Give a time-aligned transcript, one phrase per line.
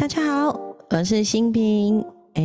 [0.00, 2.02] 大家好，我是新平，
[2.32, 2.42] 哎，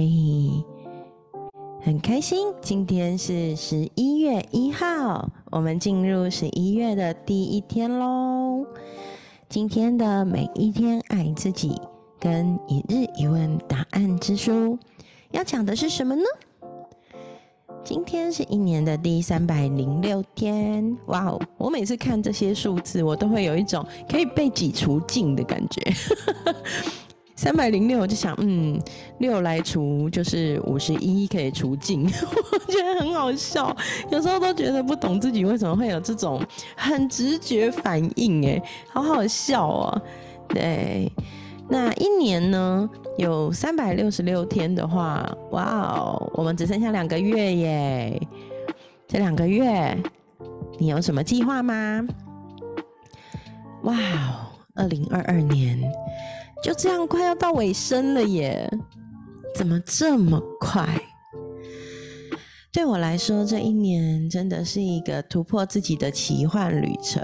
[1.82, 8.66] 很开心，今天是十一月一号，我们进入十一月的第一天喽。
[9.48, 11.80] 今天的每一天爱自己
[12.20, 14.78] 跟一日一问答案之书，
[15.32, 16.24] 要讲的是什么呢？
[17.86, 21.42] 今天是一年的第三百零六天，哇哦！
[21.58, 25.82] 我每次看这些数字，我都会有一种可以被挤除尽的感觉。
[27.36, 28.82] 三百零六，我就想，嗯，
[29.20, 33.76] 六来除就是五十一，可以除尽， 我觉得很好笑。
[34.10, 36.42] 有时候都觉得不懂自己为什么会有这种
[36.78, 40.02] 很直觉反应，哎，好好笑哦。
[40.48, 41.12] 对，
[41.68, 45.64] 那一年呢有三百六十六天的话，哇
[45.98, 48.28] 哦，我们只剩下两个月耶。
[49.08, 49.96] 这两个月
[50.80, 52.02] 你有什么计划吗？
[53.84, 55.80] 哇哦，二零二二年。
[56.66, 58.68] 就这样快要到尾声了耶，
[59.54, 61.00] 怎么这么快？
[62.74, 67.22] 对我来说，这一年真的是一个突破自己的奇幻旅程。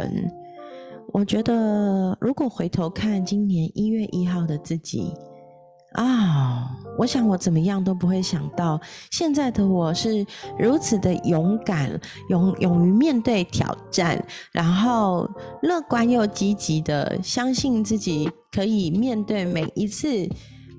[1.12, 5.12] 我觉得，如果回头看今年一月一号的自己。
[5.94, 10.24] 啊，我想我怎么样都不会想到，现在的我是
[10.56, 12.00] 如此的勇敢，
[12.30, 15.28] 勇勇于面对挑战，然后
[15.64, 20.08] 乐观又积极的相信自己可以面对每一次，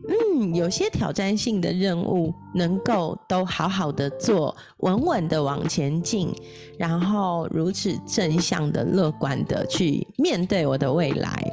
[0.09, 6.33] 嗯，有些挑战性的任务，能够都好好的做，稳稳的往前进，
[6.79, 11.53] 然后如此正向的、乐观的去面对我的未来。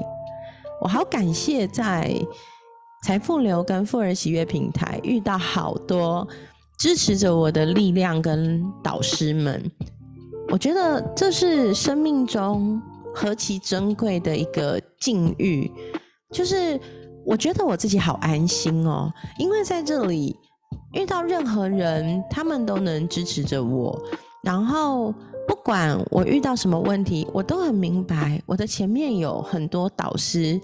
[0.80, 2.14] 我好感谢在。
[3.04, 6.28] 财富流跟富人喜悦平台遇到好多
[6.78, 9.72] 支持着我的力量跟导师们，
[10.52, 12.82] 我觉得这是生命中
[13.16, 15.72] 何其珍贵的一个境遇，
[16.32, 16.80] 就是
[17.26, 20.36] 我觉得我自己好安心哦，因为在这里
[20.94, 23.98] 遇到任何人，他们都能支持着我，
[24.44, 25.14] 然后
[25.48, 30.60] 不管我遇到什么问题，我都很明白我的前面有很多导师。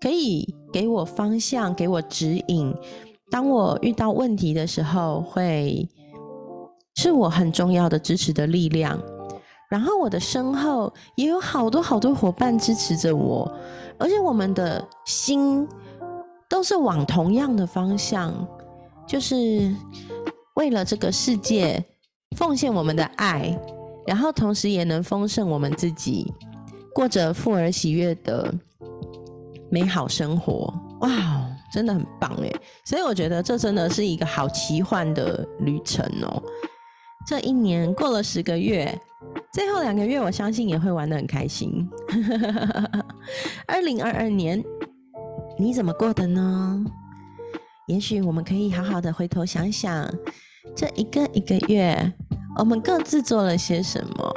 [0.00, 2.74] 可以给我方向，给我指引。
[3.30, 5.88] 当我遇到问题的时候，会
[6.94, 9.00] 是我很重要的支持的力量。
[9.68, 13.52] 然后我的身后也有好多好多伙伴支持着我，
[13.98, 15.66] 而且我们的心
[16.48, 18.32] 都是往同样的方向，
[19.08, 19.74] 就是
[20.54, 21.84] 为了这个世界
[22.36, 23.58] 奉献我们的爱，
[24.06, 26.32] 然后同时也能丰盛我们自己，
[26.94, 28.54] 过着富而喜悦的。
[29.70, 32.52] 美好生活，哇，真的很棒哎！
[32.84, 36.42] 所以我觉得这真的是一个好奇幻的旅程哦。
[37.26, 38.96] 这一年过了十个月，
[39.52, 41.88] 最后两个月我相信也会玩的很开心。
[43.66, 44.62] 二零二二年
[45.58, 46.84] 你怎么过的呢？
[47.88, 50.08] 也许我们可以好好的回头想想，
[50.74, 52.12] 这一个一个月
[52.58, 54.36] 我们各自做了些什么，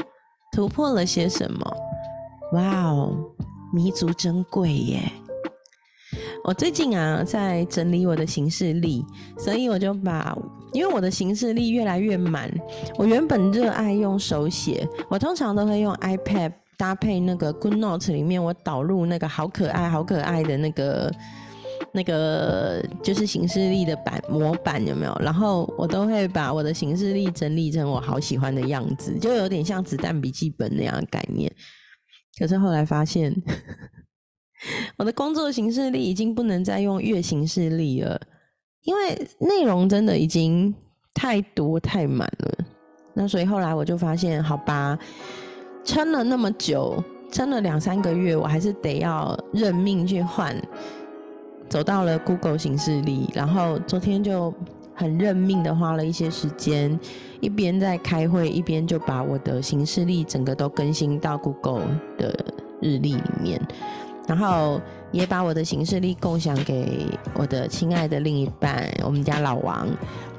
[0.51, 1.77] 突破了些什么？
[2.53, 3.15] 哇哦！
[3.71, 5.11] 弥足珍贵耶！
[6.43, 9.05] 我最近啊在整理我的行事历，
[9.37, 10.35] 所以我就把，
[10.73, 12.51] 因为我的行事历越来越满。
[12.97, 21.13] 我原本热爱用手写，我通常都会用 iPad 搭配那个 Good Notes 里面，我导入那个好可爱、好可爱的那个
[21.93, 25.15] 那个就是行事历的版模板有没有？
[25.21, 31.51] 然后我都会把我的行事历整理成我好喜欢的样子，就有点像子弹笔记本那样的概念。
[32.39, 33.35] 可是后来发现，
[34.97, 38.19] 我的工作形式力已经不能再用月形式力了，
[38.83, 40.73] 因为内容真的已经
[41.13, 42.65] 太多太满了。
[43.13, 44.97] 那所以后来我就发现，好吧，
[45.83, 50.55] 撑了那么久，撑了两三个月，我还是得要认命去换，
[51.67, 54.53] 走到了 Google 形式力，然后昨天就。
[54.95, 56.99] 很认命的花了一些时间，
[57.39, 61.87] 一边在开会，一边就把我的形式历整个都更新到 Google
[62.17, 62.37] 的
[62.81, 63.65] 日历里面，
[64.29, 64.79] 然后
[65.11, 69.87] 也把我的行事历共享给我的亲爱的另一半，我们家老王，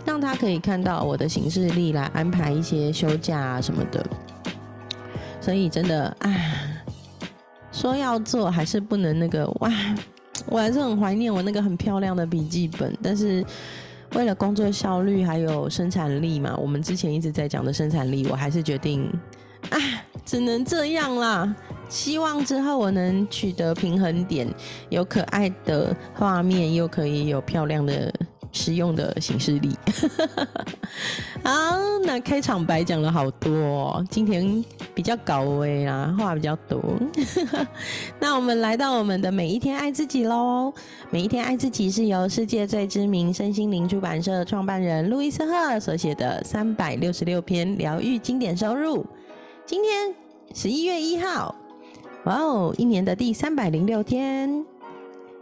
[0.06, 4.06] 让他可以看到我的行事历来安排一些休假啊什么的。
[5.40, 6.80] 所以真的，唉，
[7.72, 9.68] 说要做还是不能那个哇，
[10.46, 13.44] 我还是很怀念我那个很漂亮的笔记本，但是。
[14.16, 19.08] 为了工作效率还有生产力嘛，我们之前一直在讲的生产力，我还是决定，
[19.70, 19.78] 啊，
[20.24, 21.54] 只能这样啦。
[21.90, 24.48] 希望之后我能取得平衡点，
[24.88, 28.10] 有可爱的画面，又可以有漂亮的
[28.52, 29.76] 实用的形式力。
[31.42, 34.64] 好，那开场白讲了好多，今天
[34.94, 36.80] 比较高危啦，话比较多。
[38.20, 40.72] 那我们来到我们的每一天爱自己喽。
[41.10, 49.04] 每一天爱自己是由世界最知名身心灵出版社创办人路易斯赫所写的三百六十六篇疗愈经典收入。
[49.66, 50.14] 今天
[50.54, 51.54] 十一月一号，
[52.24, 54.62] 哇哦，一年的第三百零六天。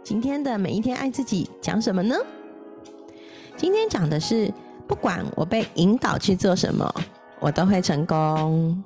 [0.01, 2.15] 今天的每一天爱自己讲什么呢？
[3.57, 4.51] 今天讲的是，
[4.87, 6.89] 不管我被引导去做什么，
[7.41, 8.81] 我都会成功。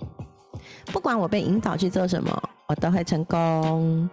[0.88, 4.10] 不管我被引导去做什么，我都会成功。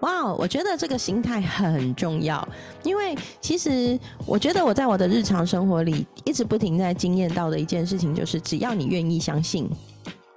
[0.00, 2.46] 哇哦，我觉得这个心态很重要，
[2.82, 9.70] 因为其实我觉得我在我的日常生活里一直不停在经验到的一件事情，就是只要你愿意相信，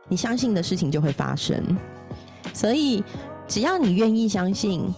[0.07, 1.61] 你相信的事情就会发生。
[2.55, 3.03] 所以
[3.47, 4.91] 只要你愿意相信。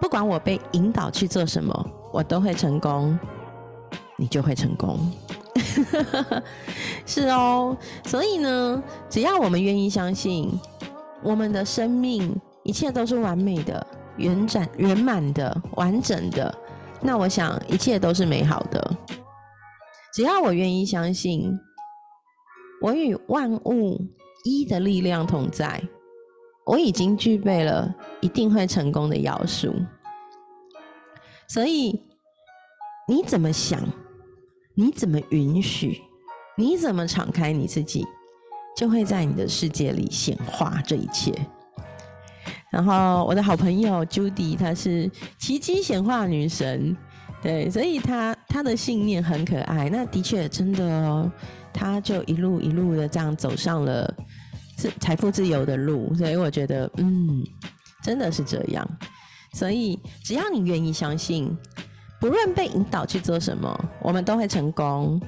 [0.00, 1.72] 不管我被引导去做什么，
[2.12, 3.16] 我都会成功，
[4.16, 4.98] 你就会成功。
[7.06, 7.76] 是哦，
[8.06, 10.50] 所以呢，只要我们愿意相信，
[11.22, 13.86] 我们的生命一切都是完美的、
[14.16, 16.52] 圆展、圆满的、完整的，
[17.00, 18.96] 那我想一切都是美好的。
[20.12, 21.56] 只要我愿意相信，
[22.80, 24.00] 我与万物
[24.44, 25.80] 一的力量同在。
[26.64, 29.74] 我已经具备了一定会成功的要素，
[31.48, 32.00] 所以
[33.08, 33.80] 你怎么想，
[34.74, 36.00] 你怎么允许，
[36.56, 38.06] 你怎么敞开你自己，
[38.76, 41.34] 就会在你的世界里显化这一切。
[42.70, 46.96] 然后我的好朋友 Judy，她是奇迹显化女神，
[47.42, 49.90] 对，所以她她的信念很可爱。
[49.90, 51.30] 那的确真的哦，
[51.72, 54.14] 她就一路一路的这样走上了。
[55.00, 57.44] 财富自由的路，所以我觉得，嗯，
[58.02, 58.88] 真的是这样。
[59.52, 61.56] 所以只要你愿意相信，
[62.20, 65.20] 不论被引导去做什么，我们都会成功。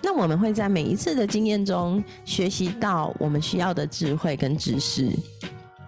[0.00, 5.10] 那我们会在每一次的经验中学习到我们需要的智慧跟知识，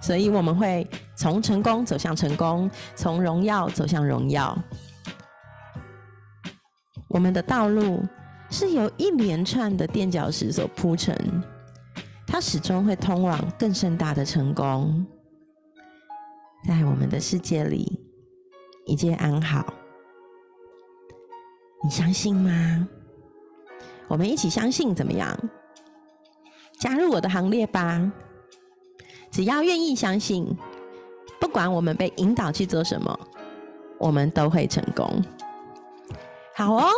[0.01, 0.87] 所以我们会
[1.17, 4.57] 从成功走向成功，从荣耀走向荣耀。
[7.09, 8.03] 我们的道路
[8.51, 11.17] 是由一连串的垫脚石所铺成。
[12.35, 15.07] 它始终会通往更盛大的成功，
[16.67, 18.05] 在我们的世界里，
[18.87, 19.65] 一切安好。
[21.85, 22.89] 你相信吗？
[24.09, 25.39] 我们一起相信，怎么样？
[26.81, 28.13] 加入我的行列吧！
[29.31, 30.45] 只要愿意相信，
[31.39, 33.17] 不管我们被引导去做什么，
[33.97, 35.23] 我们都会成功。
[36.57, 36.89] 好哦。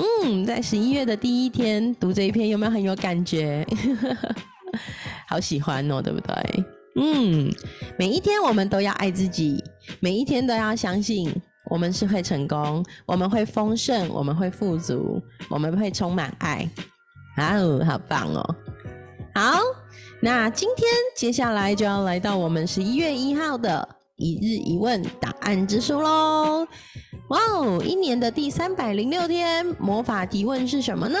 [0.00, 3.66] 嗯，在十一月的第一天读这一篇，有没有很有感觉？
[5.28, 6.64] 好喜欢哦，对不对？
[6.96, 7.52] 嗯，
[7.98, 9.62] 每一天我们都要爱自己，
[10.00, 11.30] 每一天都要相信
[11.66, 15.20] 我们是会成功，我们会丰盛，我们会富足，
[15.50, 16.66] 我们会充满爱。
[17.36, 18.56] 哦，好棒哦！
[19.34, 19.60] 好，
[20.20, 23.88] 那今天接下来就要来到我们十一月一号的
[24.20, 26.66] 一日一问答案之书喽。
[27.30, 27.82] 哇哦！
[27.82, 31.18] 一年的第三百零六天，魔法提问是什么呢？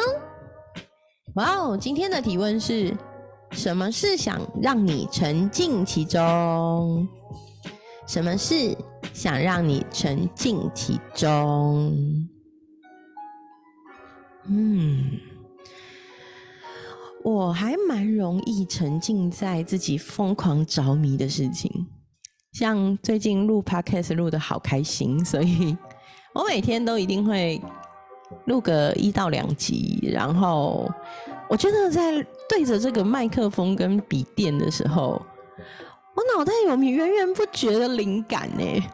[1.34, 1.76] 哇哦！
[1.76, 2.94] 今天的提问是：
[3.52, 7.08] 什么是想让你沉浸其中？
[8.06, 8.76] 什么是
[9.14, 11.96] 想让你沉浸其中？
[14.44, 15.12] 嗯，
[17.22, 21.86] 我还蛮容易沉浸在自己疯狂着迷的事情，
[22.60, 25.74] 像最近录 podcast 录的好开心，所以。
[26.34, 27.58] 我每天都一定会
[28.44, 30.86] 录个一到两集，然后
[31.48, 35.20] 我觉得在对着这个麦克风跟笔电的时候，
[36.14, 38.84] 我脑袋有源源不绝的灵感呢。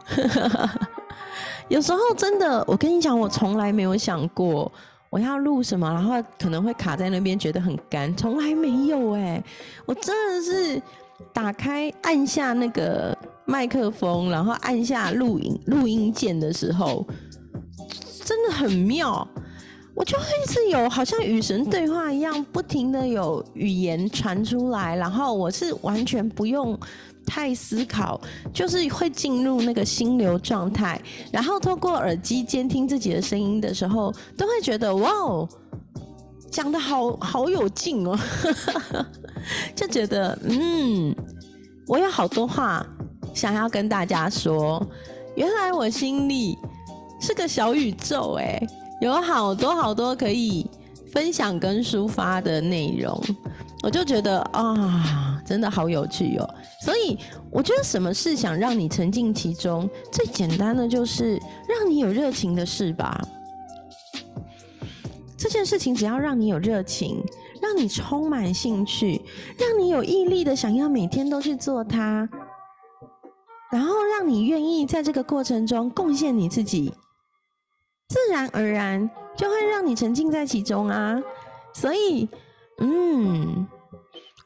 [1.67, 4.71] 有时候真的，我跟你讲，我从来没有想过
[5.09, 9.43] 我要录什么，然后可能会卡在那边觉得很干，从来没有哎。
[9.85, 10.81] 我真的是
[11.33, 13.15] 打开按下那个
[13.47, 17.07] 麦克风，然后按下录音录音键的时候。
[18.25, 19.25] 真的很妙，
[19.95, 26.77] 我就会是有好像与神对话一样，不停的有语言传出来，然后我是完全不用
[27.25, 28.19] 太思考，
[28.53, 31.01] 就是会进入那个心流状态，
[31.31, 35.47] 然后透过耳机监听自己的声音的时候，都会觉得哇哦，
[36.51, 38.19] 讲的好好有劲哦，
[39.73, 41.15] 就觉得嗯，
[41.87, 42.85] 我有好多话
[43.37, 44.85] 想要跟大家说，
[45.35, 46.57] 原来我心里。
[47.19, 48.61] 是个小宇宙哎，
[49.01, 50.69] 有好多好多可以
[51.11, 53.19] 分享跟抒发的内容，
[53.81, 56.47] 我就觉得啊，真的好有趣哦。
[56.85, 57.17] 所以
[57.49, 63.19] 我觉得什么事想让你沉浸其中，最简单的就是让你有热情的事吧。
[65.35, 67.23] 这件事情只要让你有热情，
[67.59, 69.19] 让你充满兴趣，
[69.57, 72.29] 让你有毅力的想要每天都去做它，
[73.71, 76.93] 然后让你愿意在这个过程中贡献你自己，
[78.09, 81.21] 自然而然就会让你沉浸在其中啊。
[81.73, 82.27] 所以，
[82.79, 83.67] 嗯，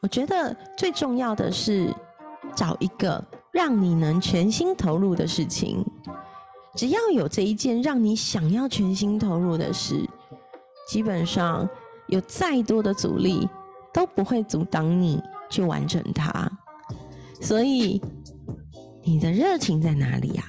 [0.00, 1.94] 我觉得最重要的是
[2.54, 5.84] 找一个让你能全心投入的事情。
[6.74, 10.08] 只要有这一件让你想要全心投入的事，
[10.88, 11.68] 基本上
[12.08, 13.48] 有再多的阻力
[13.92, 16.50] 都不会阻挡你去完成它。
[17.40, 18.00] 所以，
[19.04, 20.44] 你的热情在哪里呀？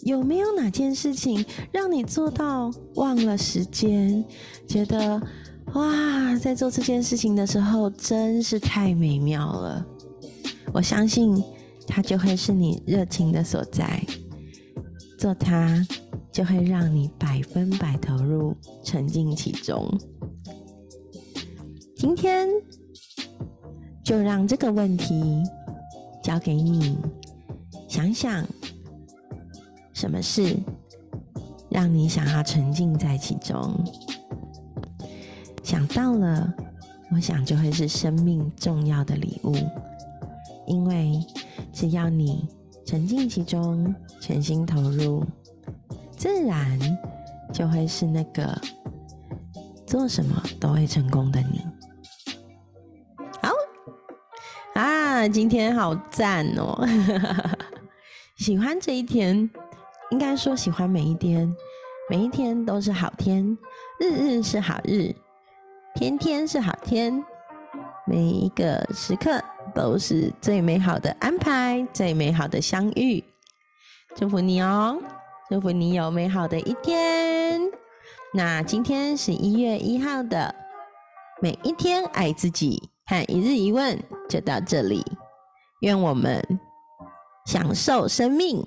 [0.00, 4.24] 有没有哪件事情让你做到忘了时间，
[4.66, 5.20] 觉得
[5.74, 9.86] 哇，在做这件事情的时候真是太美妙了？
[10.72, 11.40] 我相信
[11.86, 14.04] 它就会是你热情的所在。
[15.16, 15.86] 做它，
[16.32, 19.86] 就会让你百分百投入，沉浸其中。
[21.94, 22.48] 今天
[24.02, 25.40] 就让这个问题
[26.22, 26.96] 交给你，
[27.88, 28.46] 想想
[29.92, 30.56] 什么事
[31.68, 33.74] 让你想要沉浸在其中。
[35.62, 36.52] 想到了，
[37.10, 39.54] 我想就会是生命重要的礼物，
[40.66, 41.24] 因为
[41.72, 42.48] 只要你。
[42.84, 45.24] 沉浸其中，全心投入，
[46.14, 46.78] 自然
[47.50, 48.60] 就会是那个
[49.86, 51.60] 做什么都会成功的你。
[55.28, 56.86] 今天好赞哦！
[58.36, 59.50] 喜欢这一天，
[60.10, 61.54] 应该说喜欢每一天，
[62.08, 63.56] 每一天都是好天，
[64.00, 65.14] 日日是好日，
[65.94, 67.24] 天天是好天，
[68.06, 69.42] 每一个时刻。
[69.74, 73.24] 都是最美好的安排，最美好的相遇。
[74.14, 75.00] 祝福你哦，
[75.48, 77.62] 祝福你有美好的一天。
[78.34, 80.54] 那今天是一月一号的
[81.40, 83.98] 每一天爱自己和一日一问
[84.32, 85.04] 就到这里。
[85.80, 86.42] 愿我们
[87.44, 88.66] 享受生命，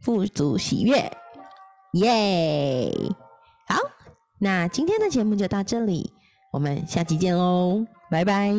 [0.00, 1.12] 富足喜悦，
[1.92, 2.90] 耶！
[3.68, 3.76] 好，
[4.38, 6.10] 那今天的节目就到这里，
[6.52, 8.54] 我们下期见喽，拜拜。